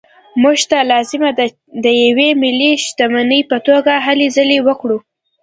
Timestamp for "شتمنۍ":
2.85-3.41